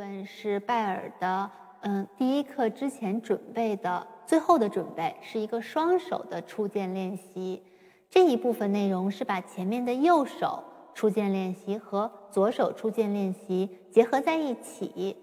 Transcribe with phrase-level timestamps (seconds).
[0.00, 1.50] 分是拜耳的，
[1.82, 7.62] 嗯，第一课之前准备的最后的准备，是一个双手的触键练习。
[8.08, 15.14] 这一部分内容是把前面的右手触键练习和左手触键练习结合在一起。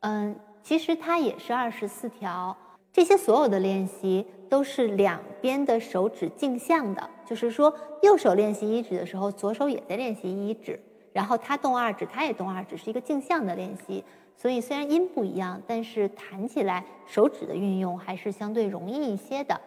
[0.00, 2.56] 嗯，其实它也是二十四条。
[2.92, 7.72] 这些所有的练习都是两边的手指镜像的，就是说
[8.02, 10.80] 右手练习一指的时候，左手也在练习一指，
[11.12, 14.02] 然后他动二指，他也动二指，是一个镜像的练习。
[14.36, 19.60] 所以虽然音不一样，但是弹起来手指的运用还是相对容易一些的。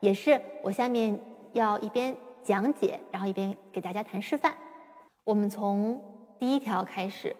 [0.00, 1.18] 也是我下面
[1.52, 4.54] 要一边讲解，然后一边给大家弹示范。
[5.24, 6.00] 我们从
[6.38, 7.34] 第一条开始。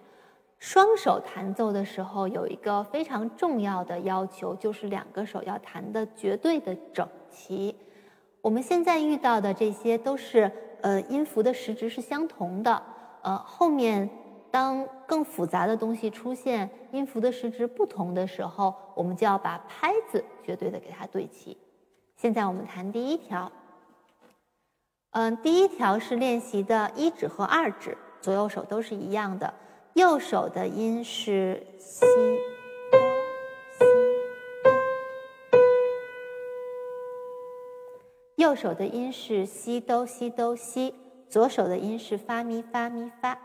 [0.58, 7.74] 双手弹奏的时候，有一个非常重要的要求，就是两个手要弹的绝对的整齐。
[8.40, 10.48] 我们现在遇到的这些都是，
[10.80, 12.80] 呃，音符的时值是相同的。
[13.22, 14.08] 呃，后面
[14.52, 21.56] 当更复杂的东西出现，音符的时值不同的时候，我们就要把拍子绝对的给它对齐。
[22.16, 23.50] 现在我们弹第一条。
[25.12, 29.52] 嗯，第一条是练习的一指和二指，左右手都是一样的。
[29.94, 32.04] 右手的音是西，
[38.36, 40.94] 右手的音是西哆西哆西，
[41.28, 43.38] 左手的音是发咪发咪发。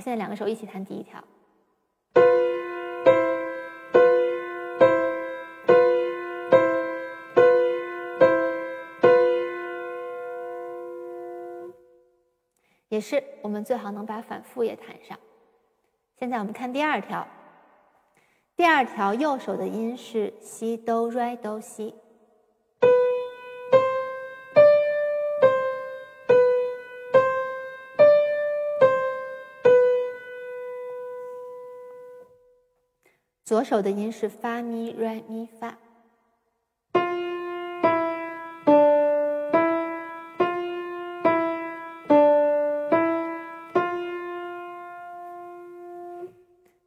[0.00, 1.22] 现在两个手一起弹第一条。
[12.88, 15.18] 也是，我们最好能把反复也弹上。
[16.18, 17.26] 现在我们看第二条，
[18.56, 21.94] 第二条右手的音是西哆来哆西，
[33.50, 35.76] 左手的音是发咪瑞咪发。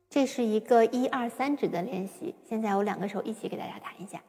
[0.09, 4.21] 这是一个一二三指的练习，现在我两个手一起给大家弹一下。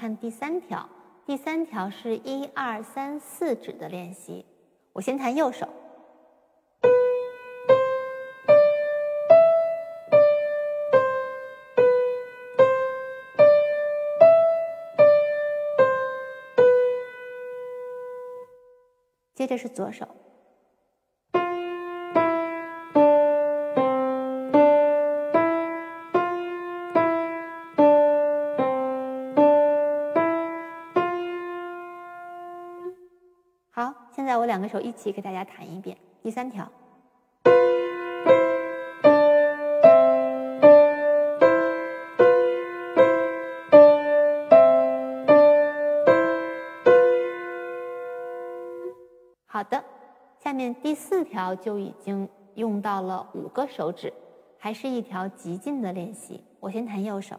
[0.00, 0.88] 看第三条，
[1.26, 4.46] 第三条是一二三四指的练习，
[4.94, 5.68] 我先弹右手。
[19.34, 20.08] 接着是左手，
[34.50, 36.68] 两个手一起给大家弹一遍第三条。
[49.46, 49.84] 好的，
[50.40, 54.12] 下面第四条就已经用到了五个手指，
[54.58, 56.42] 还是一条极近的练习。
[56.58, 57.38] 我先弹右手，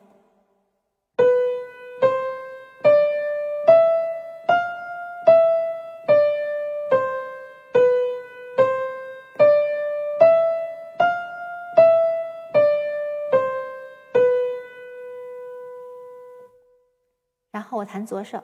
[17.81, 18.40] 我弹左手。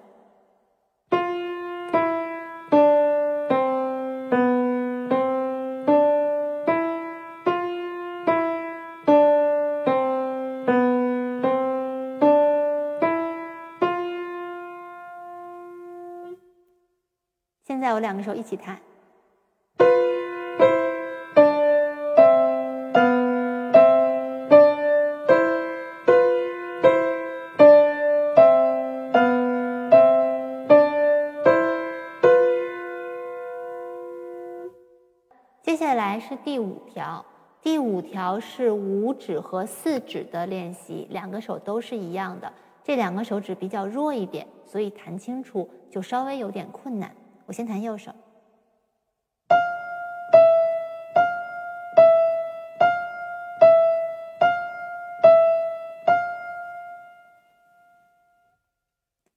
[17.63, 18.96] 现在我两个手一起弹。
[36.27, 37.25] 是第五条，
[37.61, 42.51] 第五条是五指和四指的练习，两个手都是一样的。
[42.83, 47.09] 这两个手指比较弱一点，所以弹清楚就稍微有点困难。
[47.45, 48.11] 我先弹右手，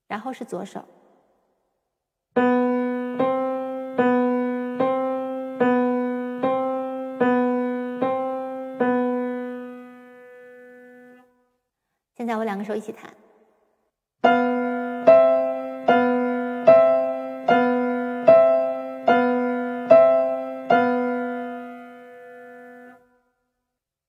[0.08, 0.84] 然后是左手。
[12.30, 13.12] 在我两个手一起弹。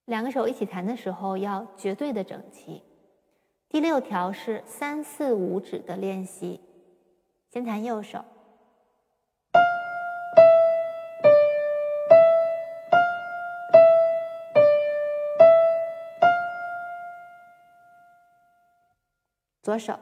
[0.06, 2.84] 两个手一起弹的时候要绝对的整齐。
[3.68, 6.62] 第六条是三四五指的练习，
[7.50, 8.24] 先弹右手，
[19.62, 20.00] 左手。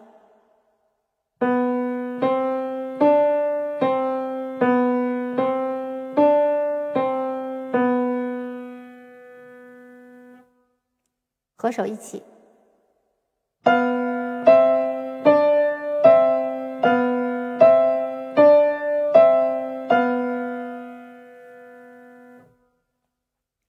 [11.55, 12.23] 合手一起，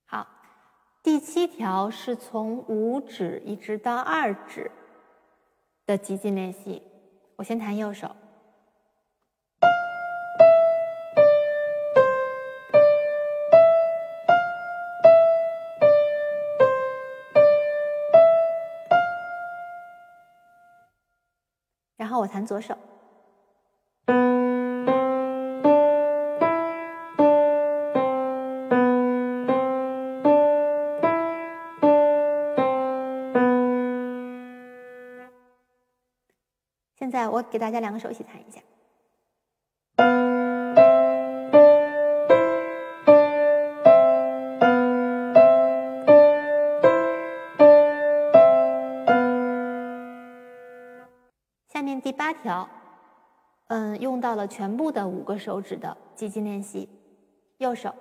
[0.06, 0.24] 好。
[1.02, 4.70] 第七条是从五指一直到二指
[5.90, 6.80] 的极进练习，
[7.34, 8.14] 我先弹右手。
[21.96, 22.78] 然后我弹左手，
[37.00, 38.60] 现在我给大家两个手一起弹一下。
[51.68, 52.68] 下面第八条，
[53.68, 56.86] 嗯，用到了全部的五个手指的肌筋练习。
[57.56, 57.94] 右手，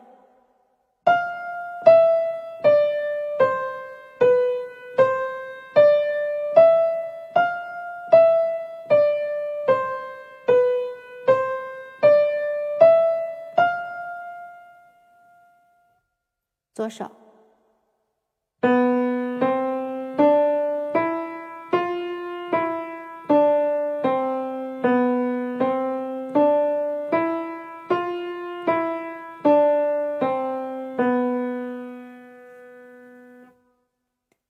[16.80, 17.12] 左手。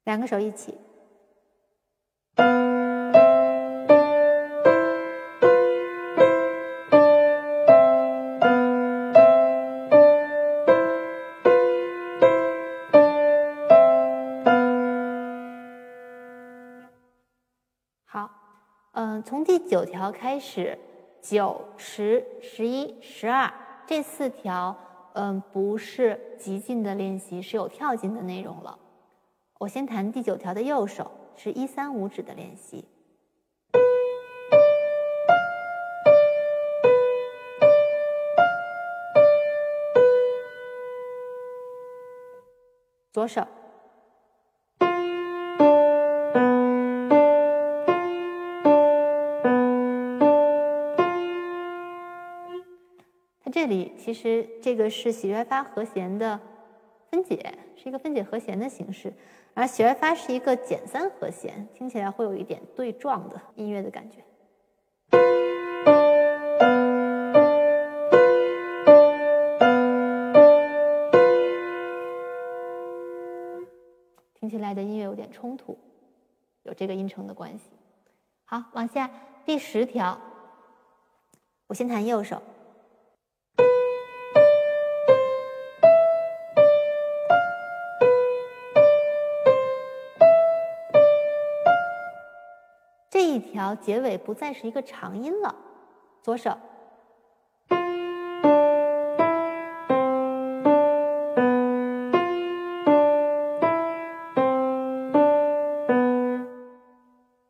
[0.03, 0.77] 两个手一起，
[18.11, 18.27] 好，
[18.93, 20.75] 嗯，从第九条开始，
[21.21, 23.53] 九、十、十一、十二
[23.85, 24.75] 这四条，
[25.13, 28.79] 嗯，不是极进的练习，是有跳进的内容了。
[29.59, 32.83] 我先弹第九条的右手，是一三五指的练习。
[43.13, 43.45] 左手，
[53.51, 56.39] 这里其实这个是喜悦发和弦的
[57.09, 59.11] 分解，是一个分解和弦的形式。
[59.53, 64.23] 而喜悦发是一个减三和弦，听起来会有一点对撞的音乐的感觉。
[74.39, 75.77] 听起来的音乐有点冲突，
[76.63, 77.71] 有这个音程的关系。
[78.45, 79.09] 好，往下
[79.45, 80.19] 第十条，
[81.67, 82.41] 我先弹右手。
[93.29, 95.53] 一条结尾不再是一个长音了，
[96.23, 96.51] 左手。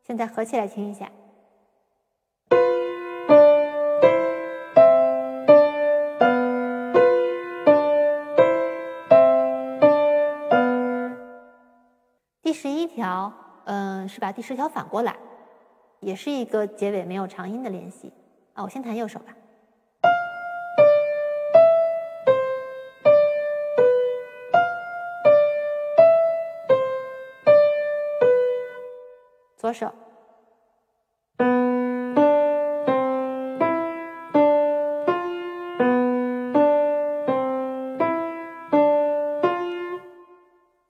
[0.02, 1.10] 现在合起来听一下。
[12.42, 13.32] 第十一条，
[13.64, 15.16] 嗯，是把第十条反过来。
[16.00, 18.10] 也是一个结尾没有长音的练习
[18.54, 18.64] 啊！
[18.64, 19.34] 我先弹右手吧，
[29.56, 29.92] 左手。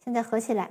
[0.05, 0.71] 现在合起来。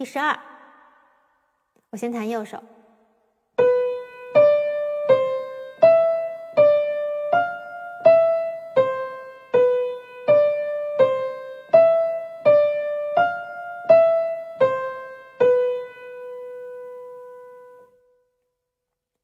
[0.00, 0.40] 第十二
[1.90, 2.58] 我先弹右手。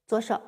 [0.06, 0.38] 左手，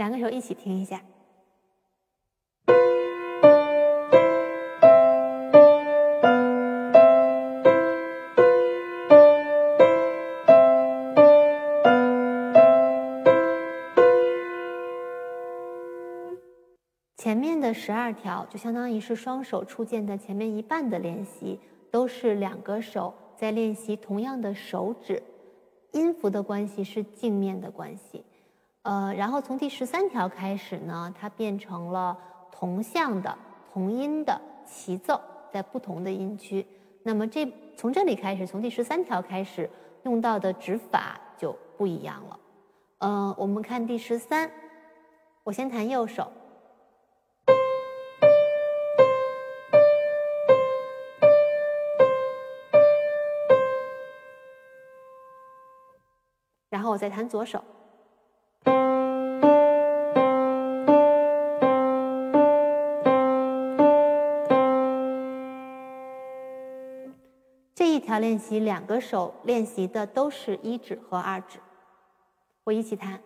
[0.00, 0.98] 两个手一起听一下。
[17.18, 25.22] 前面的十二条就相当于是双手触键的前面一半的练习，都是两个手在练习同样的手指，
[25.92, 28.19] 音符的关系是镜面的关系。
[28.82, 32.16] 呃，然后从第十三条开始呢，它变成了
[32.50, 33.36] 同向的、
[33.72, 35.20] 同音的齐奏，
[35.52, 36.66] 在不同的音区。
[37.02, 37.46] 那么这
[37.76, 39.68] 从这里开始，从第十三条开始
[40.04, 42.40] 用到的指法就不一样了。
[42.98, 44.50] 呃，我们看第十三，
[45.44, 46.30] 我先弹右手。
[56.70, 57.62] 然后我再弹左手，
[68.20, 71.58] 练习两个手练习的都是一指和二指，
[72.64, 73.20] 我一起弹。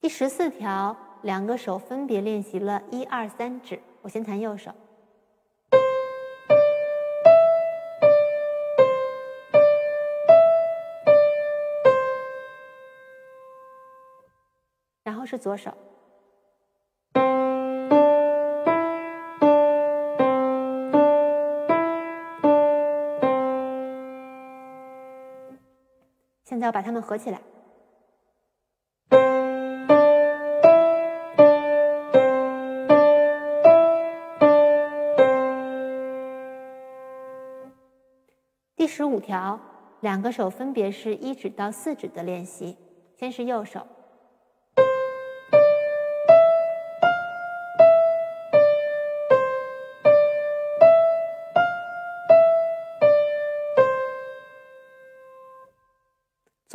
[0.00, 0.96] 第十四条。
[1.22, 4.70] 两个手分别练习了一二三指，我先弹右手，
[15.28, 15.70] 是左手。
[26.44, 27.38] 现在要把它们合起来。
[38.74, 39.60] 第十五条，
[40.00, 42.78] 两个手分别是一指到四指的练习。
[43.14, 43.86] 先是右手，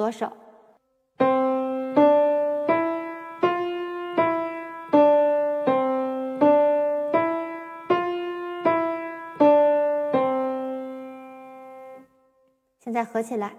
[0.03, 0.29] 左手。
[12.79, 13.53] 现在合起来。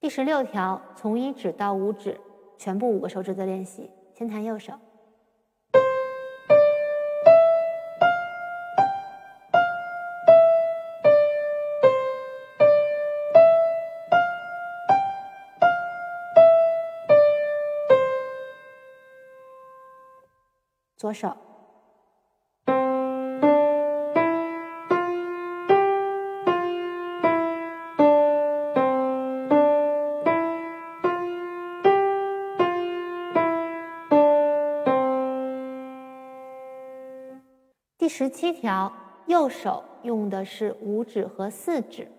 [0.00, 2.20] 第十六条，从一指到五指，
[2.58, 3.88] 全部五个手指的练习。
[4.12, 4.72] 先弹右手。
[20.96, 21.32] 左手，
[38.20, 38.92] 十七条，
[39.26, 42.10] 右手用的是五指和四指。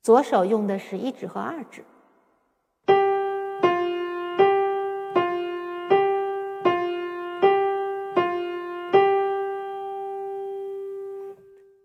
[0.00, 1.84] 左手用的是一指和二指，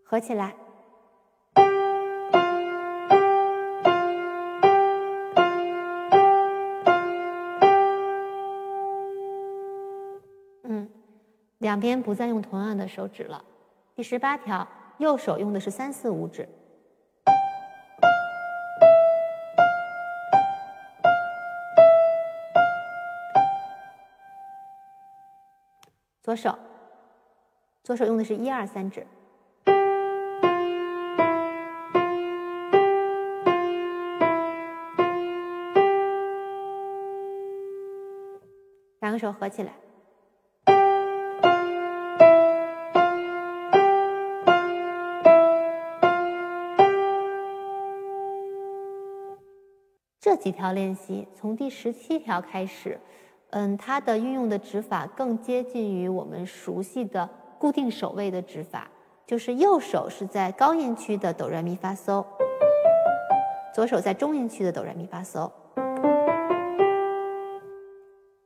[0.05, 0.55] 合起来。
[11.69, 13.45] 两边不再用同样的手指了。
[13.93, 16.49] 第十八条右手用的是三四五指。
[26.23, 26.57] 左手
[27.83, 29.05] 左手用的是一二三指。
[39.01, 39.88] 两个手合起来。
[50.39, 53.00] 几条练习从第十七条开始，
[53.50, 58.89] 嗯，它的运用的指法更接近于我们熟悉的固定手位的指法，
[59.27, 62.25] 就是右手是在高音区的哆来咪发嗦，
[63.74, 65.51] 左手在中音区的哆来咪发嗦。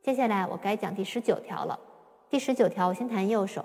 [0.01, 1.79] 接下来我该讲第十九条了，
[2.29, 3.63] 第十九条我先弹右手。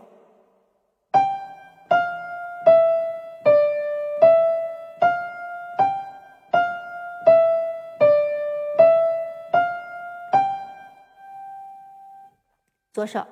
[12.99, 13.25] 左手，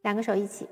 [0.00, 0.66] 两个手一起。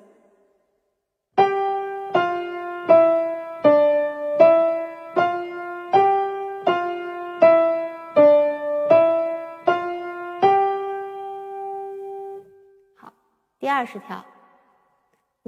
[12.96, 13.12] 好，
[13.60, 14.24] 第二十条。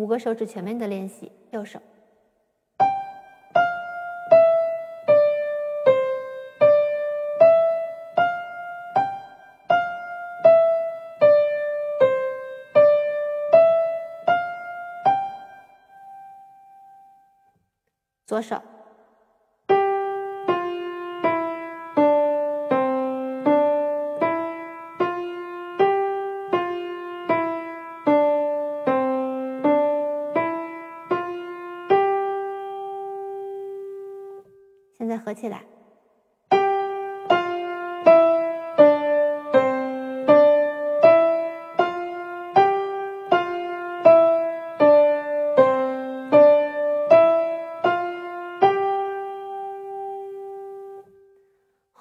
[0.00, 1.78] 五个手指全面的练习，右手，
[18.24, 18.69] 左手。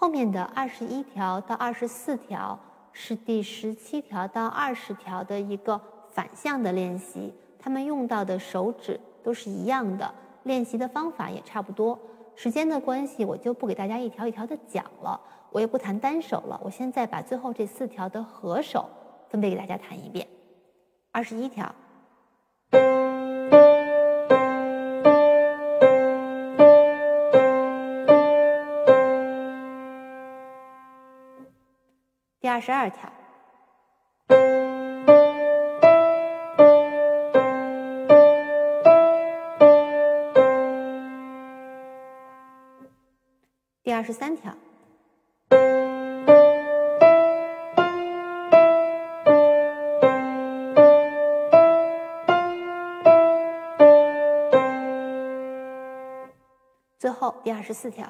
[0.10, 2.58] 后面的二十一条到二十四条
[2.92, 10.12] 是第十七条到二十条的一个反向的练习，他们用到的手指都是一样的，
[10.46, 11.98] 练习的方法也差不多。
[12.36, 16.60] 时间的关系，我就不给大家一条一条的讲了，我也不弹单手了。
[16.64, 18.90] 我现在把最后这四条的合手
[19.30, 20.28] 分别给大家弹一遍。
[21.12, 21.72] 二十一条，
[32.42, 33.12] 第二十二条。
[43.84, 44.54] 第二十三条，
[56.98, 58.08] 最后第二十四条。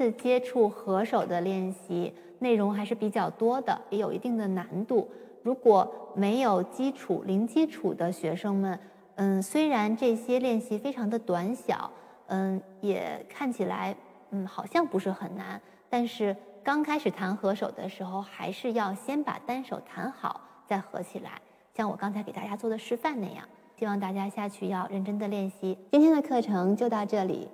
[0.00, 5.06] 次接触合手的练习，内容还是比较多的，也有一定的难度。
[5.42, 5.86] 如果
[6.16, 8.80] 没有基础、零基础的学生们，
[9.16, 11.90] 嗯，虽然这些练习非常的短小，
[12.28, 13.94] 嗯，也看起来
[14.30, 15.60] 嗯好像不是很难，
[15.90, 16.34] 但是
[16.64, 21.32] 刚开始弹合手的时候，还是要先把单手弹好，再合起来，
[21.76, 23.46] 像我刚才给大家做的示范那样。
[23.78, 25.76] 希望大家下去要认真的练习。
[25.92, 27.50] 今天的课程就到这里。